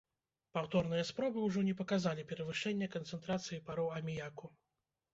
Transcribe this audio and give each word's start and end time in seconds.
Паўторныя 0.57 1.03
спробы 1.09 1.43
ўжо 1.43 1.59
не 1.69 1.77
паказалі 1.83 2.27
перавышэння 2.33 2.91
канцэнтрацыі 2.99 3.65
пароў 3.71 3.97
аміяку. 4.03 4.55